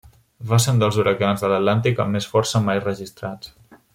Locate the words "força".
2.33-2.65